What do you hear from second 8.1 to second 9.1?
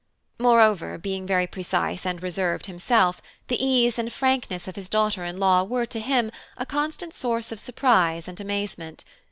and amazement.